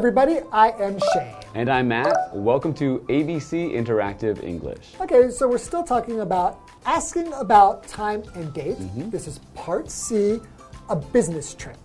[0.00, 0.40] everybody.
[0.50, 1.34] I am Shane.
[1.54, 2.34] And I'm Matt.
[2.34, 4.94] Welcome to ABC Interactive English.
[4.98, 8.78] Okay, so we're still talking about asking about time and date.
[8.78, 9.10] Mm-hmm.
[9.10, 10.40] This is part C,
[10.88, 11.76] a business trip.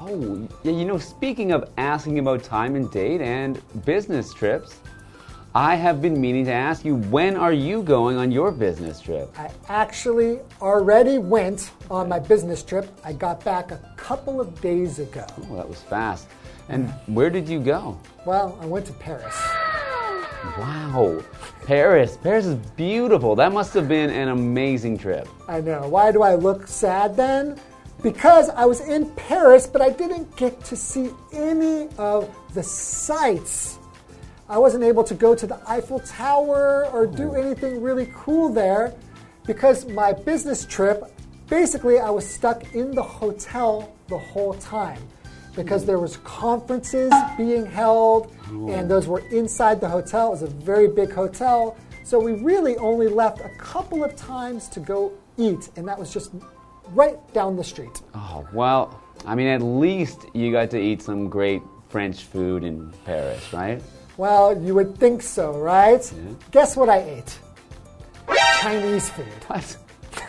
[0.00, 4.78] Oh, yeah, you know, speaking of asking about time and date and business trips,
[5.54, 9.38] I have been meaning to ask you when are you going on your business trip?
[9.38, 12.88] I actually already went on my business trip.
[13.04, 15.26] I got back a couple of days ago.
[15.36, 16.26] Well, that was fast.
[16.70, 17.98] And where did you go?
[18.24, 19.36] Well, I went to Paris.
[20.56, 21.20] Wow,
[21.66, 22.16] Paris.
[22.16, 23.34] Paris is beautiful.
[23.34, 25.28] That must have been an amazing trip.
[25.48, 25.88] I know.
[25.88, 27.58] Why do I look sad then?
[28.02, 33.78] Because I was in Paris, but I didn't get to see any of the sights.
[34.48, 37.34] I wasn't able to go to the Eiffel Tower or do oh.
[37.34, 38.94] anything really cool there
[39.44, 41.02] because my business trip,
[41.48, 45.02] basically, I was stuck in the hotel the whole time
[45.54, 50.28] because there was conferences being held and those were inside the hotel.
[50.28, 51.76] It was a very big hotel.
[52.04, 56.12] So we really only left a couple of times to go eat, and that was
[56.12, 56.32] just
[56.92, 58.02] right down the street.
[58.14, 62.92] Oh, well, I mean, at least you got to eat some great French food in
[63.04, 63.80] Paris, right?
[64.16, 66.02] Well, you would think so, right?
[66.50, 67.38] Guess what I ate?
[68.60, 69.26] Chinese food.
[69.46, 69.76] What?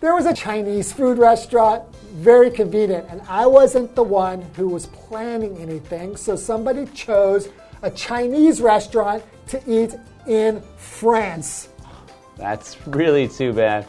[0.00, 1.82] There was a Chinese food restaurant,
[2.16, 7.50] very convenient, and I wasn't the one who was planning anything, so somebody chose
[7.82, 9.94] a Chinese restaurant to eat
[10.26, 11.68] in France.
[12.38, 13.86] That's really too bad.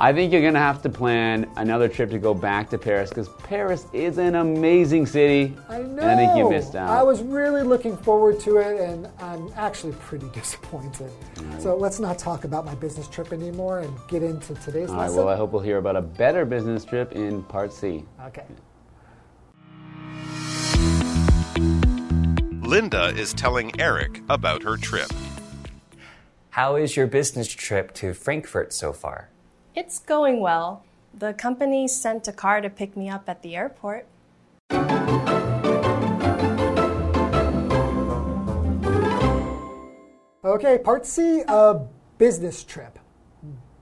[0.00, 3.08] I think you're going to have to plan another trip to go back to Paris
[3.08, 5.56] because Paris is an amazing city.
[5.68, 6.02] I know.
[6.02, 6.88] And I think you missed out.
[6.88, 11.10] I was really looking forward to it, and I'm actually pretty disappointed.
[11.58, 15.02] So let's not talk about my business trip anymore and get into today's All right,
[15.02, 15.16] lesson.
[15.16, 18.04] well, I hope we'll hear about a better business trip in part C.
[18.26, 18.44] okay.
[22.62, 25.10] Linda is telling Eric about her trip.
[26.50, 29.30] How is your business trip to Frankfurt so far?
[29.80, 30.82] It's going well.
[31.16, 34.08] The company sent a car to pick me up at the airport.
[40.44, 41.80] Okay, part C, a
[42.18, 42.98] business trip.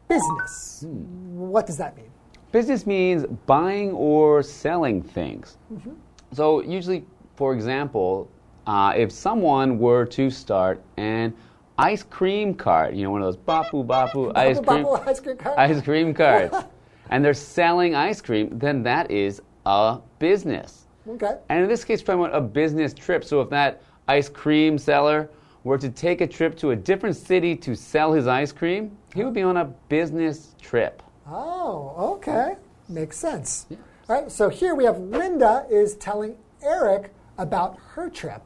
[0.07, 0.85] Business.
[0.85, 1.49] Hmm.
[1.55, 2.11] What does that mean?
[2.53, 5.57] Business means buying or selling things.
[6.35, 7.07] So, usually,
[7.37, 8.29] for example,
[8.67, 11.33] uh, if someone were to start an
[11.79, 15.37] ice cream cart, you know, one of those bapu bapu ice cream, Bubble ice cream
[15.37, 15.59] cart?
[15.59, 16.57] ice cream carts,
[17.11, 20.87] and they're selling ice cream, then that is a business.
[21.09, 21.37] Okay.
[21.49, 23.25] And in this case, we're talking about a business trip.
[23.25, 25.29] So if that ice cream seller
[25.63, 29.25] were to take a trip to a different city to sell his ice cream, he
[29.25, 31.03] would be on a business trip.
[31.29, 32.57] Oh, okay.
[32.89, 33.67] Makes sense.
[34.09, 38.43] All right, so here we have Linda is telling Eric about her trip,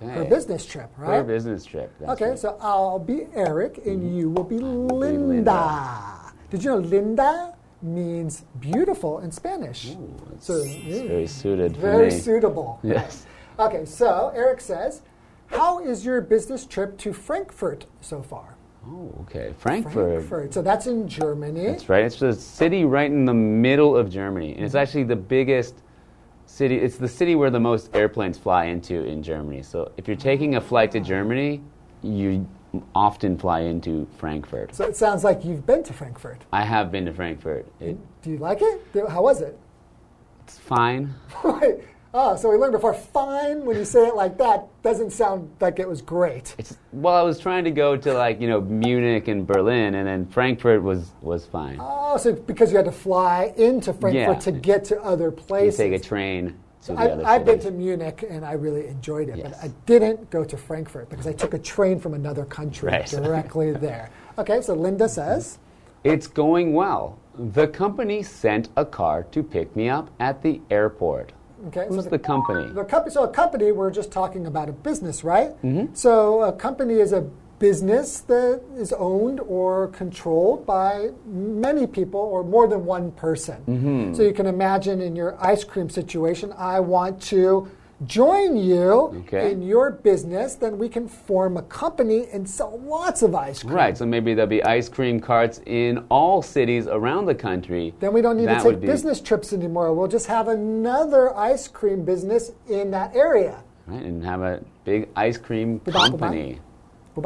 [0.00, 1.16] her business trip, right?
[1.16, 1.92] Her business trip.
[2.02, 2.38] Okay, right.
[2.38, 4.16] so I'll be Eric and mm-hmm.
[4.16, 4.94] you will be Linda.
[4.94, 6.32] Linda.
[6.50, 9.94] Did you know Linda means beautiful in Spanish?
[10.38, 12.80] so It's very mm, suited for very suitable.
[12.84, 13.26] Yes.
[13.58, 15.02] Okay, so Eric says,
[15.48, 18.56] "How is your business trip to Frankfurt so far?"
[18.86, 19.52] Oh, okay.
[19.58, 20.24] Frankfurt.
[20.24, 20.54] Frankfurt.
[20.54, 21.66] So that's in Germany.
[21.66, 22.04] That's right.
[22.04, 24.54] It's the city right in the middle of Germany.
[24.54, 24.82] And it's mm-hmm.
[24.82, 25.82] actually the biggest
[26.50, 26.76] city.
[26.76, 29.62] It's the city where the most airplanes fly into in Germany.
[29.62, 31.62] So if you're taking a flight to Germany,
[32.02, 32.46] you
[32.94, 34.74] often fly into Frankfurt.
[34.74, 36.42] So it sounds like you've been to Frankfurt.
[36.52, 37.66] I have been to Frankfurt.
[37.80, 38.80] It, Do you like it?
[39.08, 39.58] How was it?
[40.44, 41.14] it's fine.
[42.12, 42.92] Oh, so we learned before.
[42.92, 46.56] Fine, when you say it like that, doesn't sound like it was great.
[46.58, 50.08] It's well, I was trying to go to like you know Munich and Berlin, and
[50.08, 51.78] then Frankfurt was was fine.
[51.80, 54.38] Oh, so because you had to fly into Frankfurt Yeah.
[54.40, 55.78] to get to other places.
[55.78, 57.70] You take a train to the I, I've been to.
[57.70, 61.54] Munich and I really enjoyed it, but I didn't go to Frankfurt because I took
[61.54, 63.06] a train from another country Right.
[63.10, 64.10] directly there.
[64.36, 65.58] Okay, so Linda says,
[66.02, 67.18] It's going well.
[67.38, 71.32] The company sent a car to pick me up at the airport.
[71.68, 72.72] Okay, Who's so the company?
[72.72, 75.50] The company, so a company, we're just talking about a business, right?
[75.62, 75.94] Mm-hmm.
[75.94, 77.28] So a company is a
[77.58, 83.62] business that is owned or controlled by many people or more than one person.
[83.68, 84.14] Mm-hmm.
[84.14, 87.70] So you can imagine in your ice cream situation, I want to
[88.06, 89.52] join you Okay.
[89.52, 93.74] in your business, then we can form a company and sell lots of ice cream.
[93.74, 97.94] Right, so maybe there'll be ice cream carts in all cities around the country.
[98.00, 99.92] Then we don't need That to take business trips anymore.
[99.92, 103.62] We'll just have another ice cream business in that area.
[103.86, 106.60] Right, and have a big ice cream company.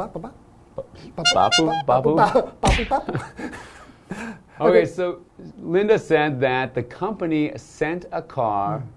[4.59, 5.21] Okay, so
[5.59, 8.87] Linda said that the company sent a car hmm.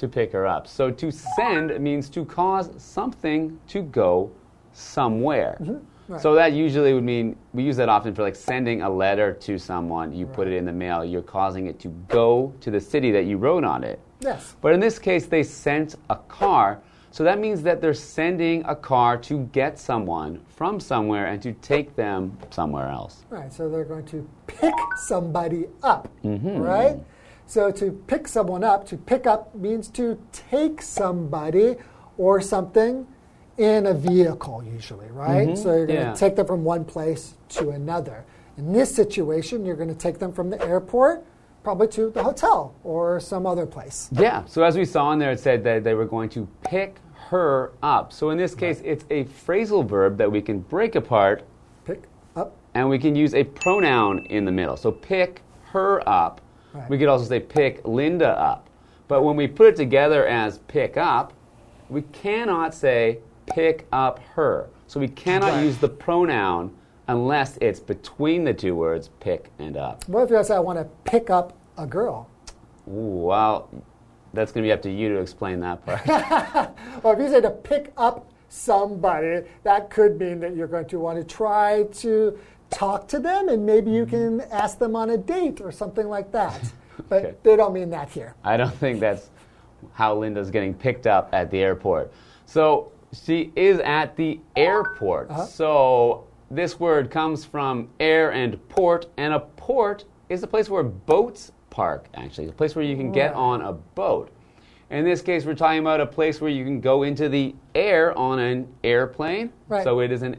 [0.00, 0.66] To pick her up.
[0.66, 4.30] So to send means to cause something to go
[4.72, 5.58] somewhere.
[5.60, 6.18] Mm-hmm.
[6.18, 9.58] So that usually would mean we use that often for like sending a letter to
[9.58, 10.12] someone.
[10.12, 11.04] You put it in the mail.
[11.04, 14.00] You're causing it to go to the city that you wrote on it.
[14.20, 14.56] Yes.
[14.60, 16.80] But in this case, they sent a car.
[17.12, 21.52] So that means that they're sending a car to get someone from somewhere and to
[21.52, 23.24] take them somewhere else.
[23.30, 24.74] Right, so they're going to pick
[25.06, 26.58] somebody up, mm-hmm.
[26.58, 26.98] right?
[27.50, 31.74] So to pick someone up, to pick up means to take somebody
[32.16, 33.08] or something
[33.58, 35.48] in a vehicle, usually, right?
[35.48, 35.56] Mm-hmm.
[35.56, 36.14] So you're going to Yeah.
[36.14, 38.24] take them from one place to another.
[38.56, 41.24] In this situation, you're going to take them from the airport
[41.64, 44.08] probably to the hotel or some other place.
[44.12, 44.44] Yeah.
[44.44, 46.98] So as we saw in there, it said that they were going to pick
[47.30, 48.12] her up.
[48.12, 51.42] So in this case, it's a phrasal verb that we can break apart
[51.84, 52.04] Pick
[52.36, 52.54] up.
[52.74, 54.76] and we can use a pronoun in the middle.
[54.76, 55.42] So pick
[55.72, 56.40] her up.
[56.72, 56.88] Right.
[56.90, 58.68] We could also say pick Linda up.
[59.08, 61.32] But when we put it together as pick up,
[61.88, 64.68] we cannot say pick up her.
[64.86, 65.64] So we cannot Right.
[65.64, 66.72] use the pronoun
[67.08, 70.08] unless it's between the two words pick and up.
[70.08, 72.28] What if you say, I want to pick up a girl?
[72.88, 73.68] Ooh, well,
[74.32, 76.06] that's going to be up to you to explain that part.
[77.02, 81.00] Well, if you say to pick up somebody, that could mean that you're going to
[81.00, 82.38] want to try to
[82.70, 84.52] talk to them and maybe you can mm-hmm.
[84.52, 86.60] ask them on a date or something like that.
[87.08, 87.34] But Okay.
[87.42, 88.34] they don't mean that here.
[88.44, 89.30] I don't think that's
[89.94, 92.12] how Linda's getting picked up at the airport.
[92.44, 95.30] So she is at the airport.
[95.30, 95.46] Uh-huh.
[95.46, 100.82] So this word comes from air and port, and a port is a place where
[100.82, 104.30] boats park, actually, a place where you can get on a boat.
[104.90, 108.16] In this case, we're talking about a place where you can go into the air
[108.18, 109.52] on an airplane.
[109.68, 109.84] Right.
[109.84, 110.36] So it is an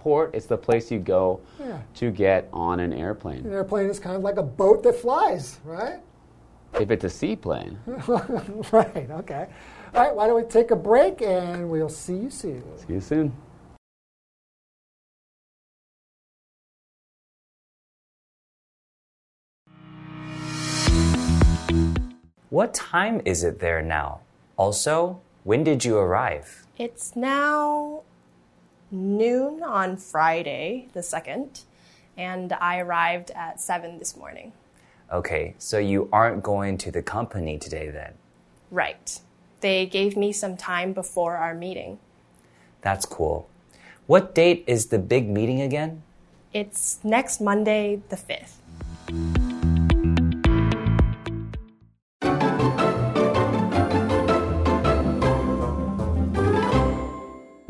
[0.00, 0.34] airport.
[0.34, 1.78] It's the place you go Yeah.
[1.96, 3.44] to get on an airplane.
[3.44, 6.00] An airplane is kind of like a boat that flies, right?
[6.80, 7.78] If it's a seaplane.
[7.86, 9.46] right, okay.
[9.94, 12.62] All right, why don't we take a break and we'll see you soon.
[12.78, 13.32] See you soon.
[22.48, 24.20] What time is it there now?
[24.56, 26.66] Also, when did you arrive?
[26.78, 28.02] It's now
[28.90, 31.62] noon on Friday, the 2nd,
[32.16, 34.52] and I arrived at 7 this morning.
[35.12, 38.12] Okay, so you aren't going to the company today then?
[38.70, 39.20] Right.
[39.60, 41.98] They gave me some time before our meeting.
[42.80, 43.48] That's cool.
[44.06, 46.02] What date is the big meeting again?
[46.52, 49.39] It's next Monday, the 5th.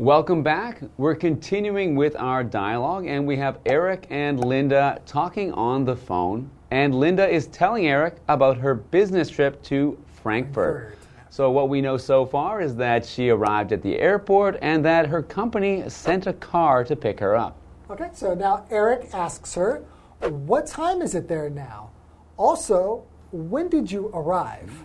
[0.01, 0.81] Welcome back.
[0.97, 6.49] We're continuing with our dialogue, and we have Eric and Linda talking on the phone.
[6.71, 10.95] And Linda is telling Eric about her business trip to Frankfurt.
[10.95, 10.97] Frankfurt.
[11.29, 15.05] So, what we know so far is that she arrived at the airport and that
[15.05, 17.55] her company sent a car to pick her up.
[17.91, 19.83] Okay, so now Eric asks her,
[20.21, 21.91] What time is it there now?
[22.37, 24.83] Also, when did you arrive?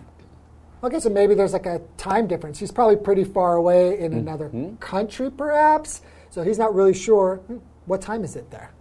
[0.87, 2.59] Okay, so maybe there's like a time difference.
[2.59, 6.01] He's probably pretty far away in another country, perhaps.
[6.29, 8.71] So he's not really sure "Hmm, what time is it there.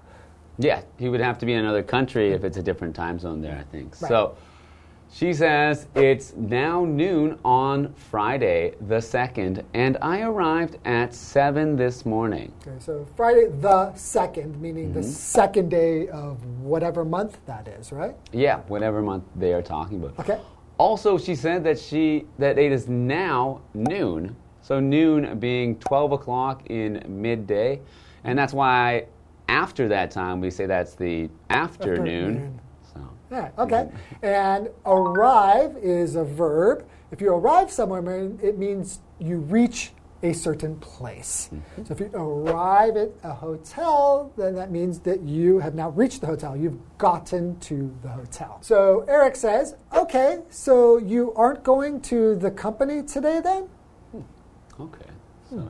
[0.56, 3.40] Yeah, he would have to be in another country if it's a different time zone
[3.40, 4.00] there, I think.
[4.00, 4.08] Right.
[4.08, 4.36] So
[5.10, 12.06] she says it's now noon on Friday, the 2nd, and I arrived at 7 this
[12.06, 12.52] morning.
[12.64, 18.14] Okay, so Friday the second, meaning the second day of whatever month that is, right?
[18.32, 20.20] Yeah, whatever month they are talking about.
[20.20, 20.40] Okay.
[20.78, 24.36] Also, she said that she that it is now noon.
[24.60, 27.80] So noon being 12 o'clock in midday,
[28.24, 29.06] and that's why
[29.48, 32.36] after that time we say that's the afternoon.
[32.36, 32.60] Afternoon.
[32.92, 33.88] So Yeah, okay.
[34.22, 36.86] And arrive is a verb.
[37.12, 39.92] If you arrive somewhere, it means you reach
[40.22, 41.50] a certain place.
[41.52, 41.84] Mm-hmm.
[41.84, 46.20] So if you arrive at a hotel, then that means that you have now reached
[46.20, 46.56] the hotel.
[46.56, 48.58] You've gotten to the hotel.
[48.62, 53.68] So Eric says, okay, so you aren't going to the company today then?
[54.12, 54.82] Hmm.
[54.82, 55.10] okay,
[55.50, 55.68] so hmm.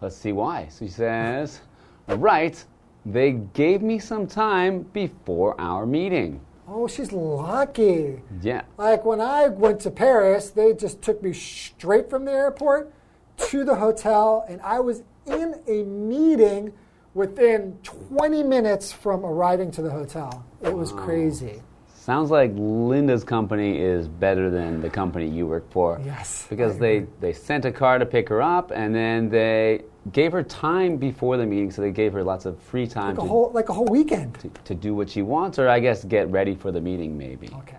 [0.00, 0.68] let's see why.
[0.70, 1.60] So she says,
[2.08, 2.62] right,
[3.04, 6.40] they gave me some time before our meeting.
[6.66, 8.22] Oh, she's lucky.
[8.40, 8.62] Yeah.
[8.78, 12.92] Like when I went to Paris, they just took me straight from the airport
[13.36, 16.72] to the hotel, and I was in a meeting
[17.14, 20.44] within 20 minutes from arriving to the hotel.
[20.62, 21.62] It was crazy.
[21.94, 25.98] Sounds like Linda's company is better than the company you work for.
[26.04, 30.32] Yes, Because they, they sent a car to pick her up and then they gave
[30.32, 33.20] her time before the meeting, so they gave her lots of free time Like a
[33.22, 34.38] to, whole, like a whole weekend.
[34.40, 37.48] to, to do what she wants, or I guess get ready for the meeting maybe.
[37.60, 37.78] Okay.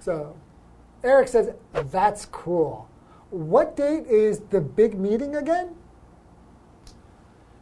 [0.00, 0.36] So
[1.02, 2.90] Eric says, That's cool.
[3.30, 5.74] What date is the big meeting again?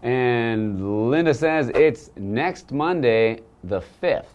[0.03, 4.27] And Linda says it's next Monday, the 5th.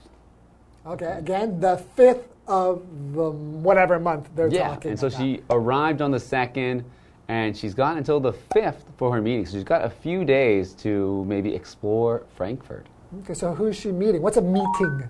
[0.88, 2.82] Okay, again, the 5th of
[3.14, 5.20] the whatever month they're Yeah, talking and so about.
[5.20, 6.84] she arrived on the 2nd,
[7.28, 9.46] and she's got until the 5th for her meeting.
[9.46, 12.88] So she's got a few days to maybe explore Frankfurt.
[13.22, 14.24] Okay, so who's she meeting?
[14.24, 15.08] What's a meeting?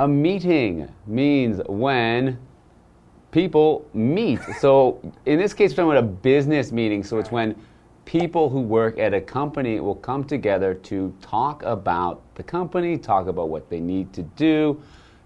[0.00, 2.38] A meeting means when
[3.36, 4.40] people meet.
[4.60, 7.04] So in this case, we're talking about a business meeting.
[7.04, 7.54] So it's when
[8.06, 13.26] people who work at a company will come together to talk about the company, talk
[13.26, 14.80] about what they need to do,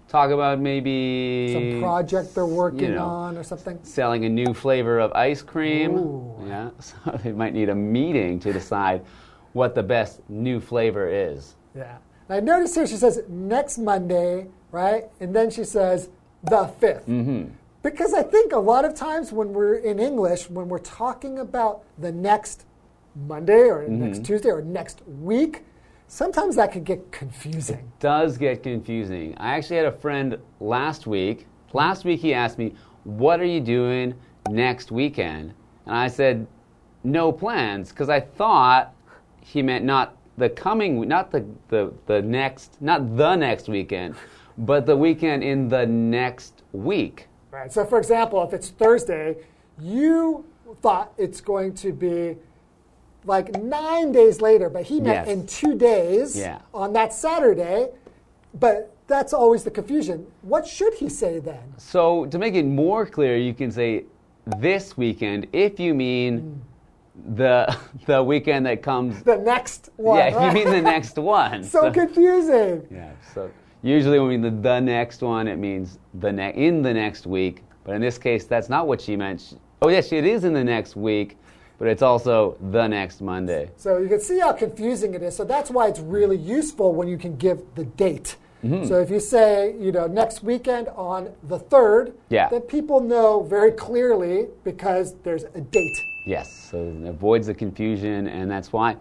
[0.09, 3.05] talk about maybe Some project they're working know.
[3.05, 3.79] on or something?
[3.83, 5.91] selling a new flavor of ice cream.
[5.91, 6.35] Ooh.
[6.45, 9.05] Yeah, so they might need a meeting to decide
[9.53, 11.55] what the best new flavor is.
[11.73, 11.95] Yeah.
[12.27, 15.05] And I noticed here she says next Monday, right?
[15.21, 16.09] And then she says
[16.43, 17.05] the 5th.
[17.05, 17.60] Mm-hmm.
[17.83, 21.83] Because I think a lot of times when we're in English, when we're talking about
[21.97, 22.65] the next
[23.27, 23.99] Monday or Mm-hmm.
[23.99, 25.63] next Tuesday or next week,
[26.07, 27.79] sometimes that could get confusing.
[27.79, 29.35] It does get confusing.
[29.37, 31.47] I actually had a friend last week.
[31.73, 34.13] Last week he asked me, "What are you doing
[34.49, 35.53] next weekend?"
[35.85, 36.45] And I said,
[37.03, 38.93] "No plans," because I thought
[39.41, 44.15] he meant not the coming, not the, the the next, not the next weekend,
[44.57, 47.27] but the weekend in the next week.
[47.51, 47.71] Right.
[47.71, 49.35] So, for example, if it's Thursday,
[49.79, 50.45] you
[50.81, 52.37] thought it's going to be
[53.25, 55.37] like nine days later, but he meant Yes.
[55.37, 56.59] in two days Yeah.
[56.73, 57.89] on that Saturday.
[58.59, 60.25] But that's always the confusion.
[60.41, 61.73] What should he say then?
[61.77, 64.05] So to make it more clear, you can say
[64.57, 67.35] this weekend if you mean mm.
[67.35, 70.17] the the weekend that comes The next one.
[70.17, 71.63] Yeah, if you mean the next one.
[71.77, 72.87] so confusing.
[72.89, 73.51] Yeah, so
[73.83, 77.25] usually when we mean the, the next one, it means the ne- in the next
[77.25, 77.63] week.
[77.83, 79.57] But in this case, that's not what she meant.
[79.81, 81.37] Oh, yes, it is in the next week,
[81.79, 83.71] but it's also the next Monday.
[83.77, 85.35] So you can see how confusing it is.
[85.35, 88.37] So that's why it's really useful when you can give the date.
[88.63, 88.85] Mm-hmm.
[88.85, 92.49] So if you say, you know, next weekend on the 3rd, Yeah.
[92.49, 95.97] then people know very clearly because there's a date.
[96.27, 98.95] Yes, so it avoids the confusion, and that's why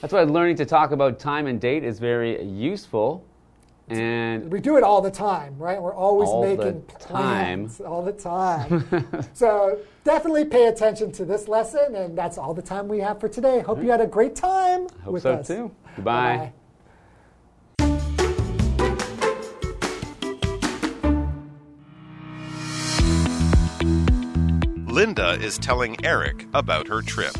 [0.00, 3.22] that's why learning to talk about time and date is very useful.
[3.88, 5.80] And We do it all the time, right?
[5.80, 6.98] We're always All the making time.
[7.08, 9.28] plans all the time.
[9.34, 13.28] so definitely pay attention to this lesson, and that's all the time we have for
[13.28, 13.60] today.
[13.60, 15.46] Hope you had a great time hope with so us.
[15.46, 15.70] too.
[15.96, 16.52] Goodbye.
[17.78, 17.92] Bye-bye.
[24.86, 27.34] Linda is telling Eric about her trip.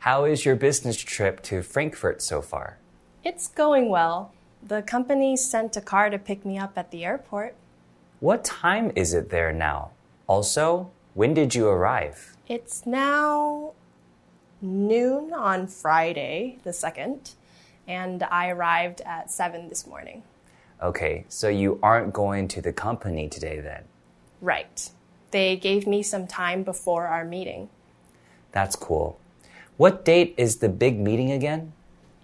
[0.00, 2.78] How is your business trip to Frankfurt so far?
[3.24, 4.32] It's going well.
[4.68, 7.54] The company sent a car to pick me up at the airport.
[8.18, 9.90] What time is it there now?
[10.26, 12.36] Also, when did you arrive?
[12.48, 13.74] It's now
[14.60, 17.34] noon on Friday, the 2nd,
[17.86, 20.24] and I arrived at 7 this morning.
[20.82, 23.84] Okay, so you aren't going to the company today then?
[24.40, 24.90] Right.
[25.30, 27.68] They gave me some time before our meeting.
[28.50, 29.20] That's cool.
[29.76, 31.72] What date is the big meeting again?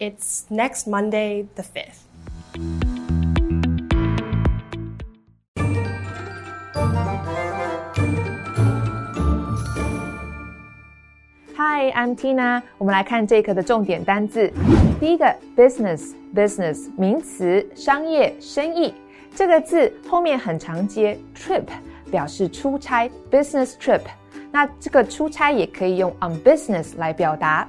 [0.00, 2.00] It's next Monday, the 5th.
[11.55, 12.61] Hi, I'm Tina。
[12.77, 14.51] 我们来看这一课的重点单字。
[14.99, 15.25] 第一个，
[15.55, 18.93] business，business 名词，商业、生意。
[19.35, 21.65] 这个字后面很常接 trip，
[22.09, 24.01] 表示出差，business trip。
[24.51, 27.67] 那这个出差也可以用 on business 来表达。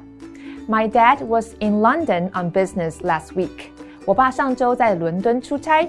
[0.69, 3.71] My dad was in London on business last week。
[4.05, 5.89] 我爸上周在伦敦出差。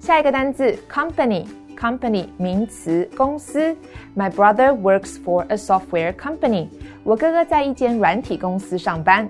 [0.00, 3.72] 下一个单字 company。Company 名词，公司。
[4.16, 6.66] My brother works for a software company。
[7.04, 9.28] 我哥哥在一间软体公司上班。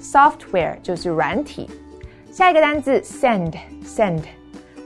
[0.00, 1.68] Software 就是软体。
[2.32, 4.22] 下一个单字 send，send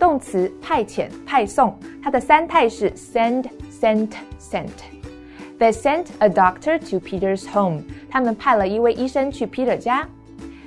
[0.00, 7.82] 动词派遣、派送，它的三态是 send、sent、sent。They sent a doctor to Peter's home。
[8.10, 10.04] 他们派了一位医生去 Peter 家。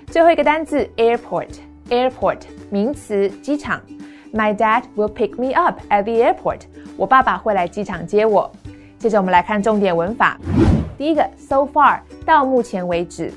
[0.05, 0.89] 最后一个单字
[1.91, 3.81] airport，airport 名词，机场。
[4.33, 6.61] My dad will pick me up at the airport。
[6.97, 8.51] 我爸爸会来机场接我。
[8.99, 10.37] 接着我们来看重点文法。
[10.97, 13.31] 第一个 so far 到目前为止，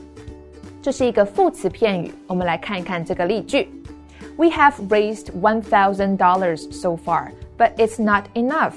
[0.82, 2.12] 这是一个副词片语。
[2.26, 3.68] 我们来看一看这个例句：
[4.36, 7.28] We have raised one thousand dollars so far,
[7.58, 8.72] but it's not enough。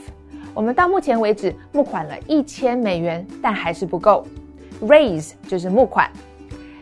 [0.54, 4.28] 我们到目前为止募款了一千美元，但还是不够。
[4.82, 6.12] Raise 就是募款。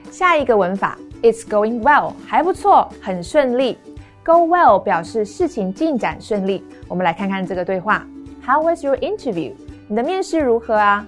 [0.10, 3.79] 下一个文法 ，It's going well，还不错，很顺利。
[4.25, 6.65] Go well 表示事情进展顺利。
[6.89, 8.05] 我们来看看这个对话
[8.45, 9.53] How was your interview?
[9.89, 11.07] 你的面试如何啊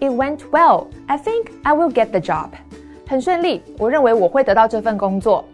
[0.00, 0.86] ？It went well.
[1.06, 2.48] I think I will get the job.
[3.06, 5.44] 很顺利，我认为我会得到这份工作。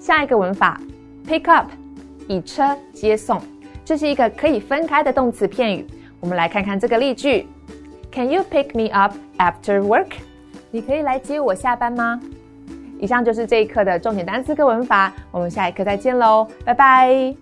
[0.00, 0.80] 下一个文法
[1.26, 1.68] ，pick up，
[2.26, 3.40] 以车接送，
[3.84, 5.86] 这是一个可以分开的动词片语。
[6.18, 7.46] 我们来看看这个例句
[8.10, 10.08] ：Can you pick me up after work？
[10.72, 12.20] 你可以来接我下班吗？
[12.99, 17.35] 以上就是这一课的重点单词跟文法，我们下一课再见喽，拜拜。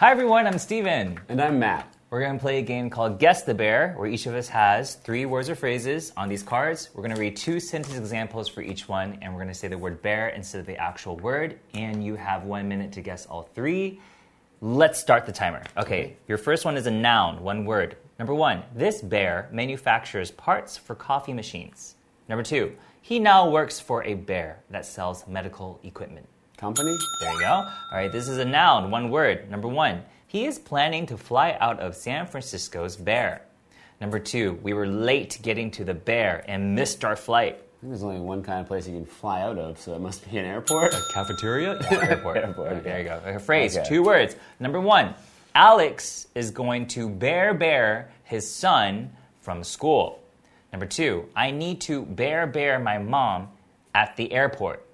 [0.00, 1.16] Hi everyone, I'm Steven.
[1.28, 1.86] And I'm Matt.
[2.10, 4.94] We're going to play a game called Guess the Bear, where each of us has
[4.94, 6.88] three words or phrases on these cards.
[6.94, 9.66] We're going to read two sentence examples for each one, and we're going to say
[9.66, 11.58] the word bear instead of the actual word.
[11.74, 14.00] And you have one minute to guess all three.
[14.65, 15.61] Let's start the timer.
[15.75, 17.97] Okay, your first one is a noun, one word.
[18.17, 21.95] Number one, this bear manufactures parts for coffee machines.
[22.29, 26.29] Number two, he now works for a bear that sells medical equipment.
[26.55, 26.95] Company?
[27.19, 27.51] There you go.
[27.51, 29.51] All right, this is a noun, one word.
[29.51, 33.41] Number one, he is planning to fly out of San Francisco's Bear.
[33.99, 37.61] Number two, we were late getting to the Bear and missed our flight.
[37.83, 40.31] Think there's only one kind of place you can fly out of, so it must
[40.31, 40.93] be an airport.
[40.93, 41.77] A cafeteria?
[41.91, 42.37] Yeah, airport.
[42.37, 42.81] Airport, okay.
[42.81, 43.21] There you go.
[43.25, 43.85] A phrase, Okay.
[43.85, 44.37] two words.
[44.61, 45.13] Number one,
[45.53, 49.11] Alex is going to bear bear his son
[49.41, 50.21] from school.
[50.71, 53.49] Number two, I need to bear bear my mom
[53.93, 54.85] at the airport.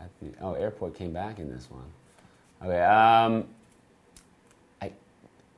[0.00, 1.84] At the, oh, airport came back in this one.
[2.60, 3.44] Okay, um,
[4.80, 4.90] I,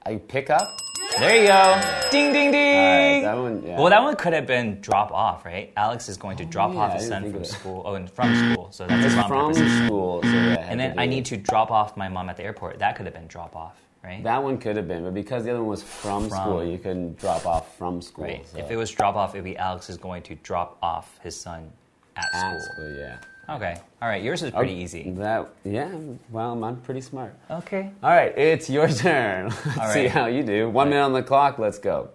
[0.05, 0.69] I pick up.
[1.19, 1.81] There you go.
[2.11, 3.23] Ding, ding, ding.
[3.23, 3.79] that one, yeah.
[3.81, 5.73] Well, that one could have been drop off, right?
[5.77, 7.83] Alex is going to oh, drop yeah, off his son from school.
[7.87, 8.69] Oh, and from school.
[8.73, 9.55] So that's his mom from
[9.87, 10.67] school, so yeah.
[10.69, 12.81] And then I need to drop off my mom at the airport.
[12.81, 14.25] That could have been drop off, right?
[14.25, 16.41] That one could have been, but because the other one was from, From.
[16.41, 18.25] school, you couldn't drop off from school.
[18.25, 18.47] right.
[18.49, 21.19] so- If it was drop off, it would be Alex is going to drop off
[21.23, 21.71] his son
[22.17, 22.61] at, at school.
[22.75, 23.19] school, yeah.
[23.49, 23.77] Okay.
[24.01, 24.23] All right.
[24.23, 25.11] Yours is pretty Oh, easy.
[25.13, 25.91] That yeah.
[26.31, 27.35] Well, I'm pretty smart.
[27.51, 27.91] Okay.
[28.03, 29.47] All right, it's your turn.
[29.77, 30.69] Let's see how you do.
[30.71, 31.59] One minute on the clock.
[31.59, 32.11] Let's go.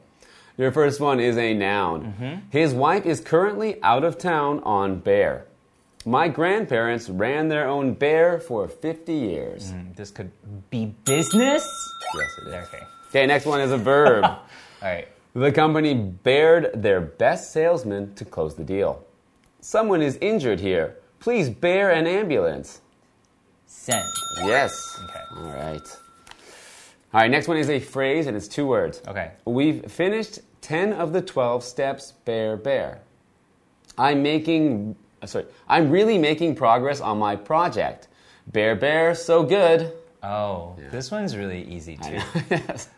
[0.57, 2.13] Your first one is a noun.
[2.19, 2.39] Mm-hmm.
[2.49, 5.45] His wife is currently out of town on bear.
[6.05, 9.73] My grandparents ran their own bear for 50 years.
[9.95, 10.31] This could
[10.69, 11.63] be business.
[12.15, 12.53] Yes, it is.
[12.67, 12.83] Okay.
[13.09, 14.23] Okay, next one is a verb.
[14.25, 14.39] All
[14.81, 15.07] right.
[15.33, 19.05] the company bared their best salesman to close the deal.
[19.61, 20.95] Someone is injured here.
[21.19, 22.81] Please bear an ambulance.
[23.65, 24.05] Send.
[24.37, 24.99] Yes.
[25.03, 25.21] Okay.
[25.37, 25.97] All right.
[27.11, 29.01] All right, next one is a phrase and it's two words.
[29.07, 29.31] Okay.
[29.45, 33.01] We've finished 10 of the 12 steps bear bear.
[33.97, 38.07] I'm making uh, sorry, I'm really making progress on my project.
[38.47, 39.93] Bear bear so good.
[40.23, 42.19] Oh, this one's really easy too.
[42.49, 42.89] yes.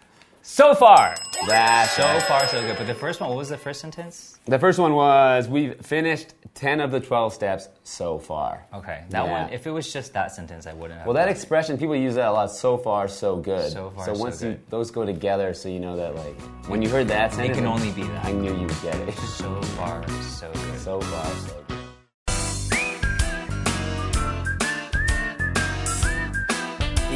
[0.43, 1.15] So far.
[1.47, 2.23] That's So right.
[2.23, 2.75] far, so good.
[2.77, 4.39] But the first one, what was the first sentence?
[4.45, 8.65] The first one was we've finished 10 of the 12 steps so far.
[8.73, 9.43] Okay, that Yeah.
[9.43, 9.53] one.
[9.53, 11.05] If it was just that sentence, I wouldn't have.
[11.07, 11.37] Well, that gotten it.
[11.37, 12.51] expression people use that a lot.
[12.51, 13.71] So far, so good.
[13.71, 16.81] So far, so so once you those go together, so you know that like when
[16.81, 18.25] you heard that sentence, it can only be that.
[18.25, 19.13] I knew you would get it.
[19.19, 20.79] so far, so good.
[20.79, 21.77] so far, so good.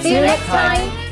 [0.03, 1.04] See you next time.